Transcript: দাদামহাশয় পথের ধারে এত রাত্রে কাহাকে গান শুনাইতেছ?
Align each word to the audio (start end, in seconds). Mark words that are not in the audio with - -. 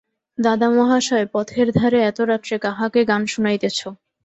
দাদামহাশয় 0.37 1.27
পথের 1.33 1.67
ধারে 1.71 1.99
এত 2.09 2.19
রাত্রে 2.29 2.55
কাহাকে 2.65 3.01
গান 3.09 3.21
শুনাইতেছ? 3.27 3.79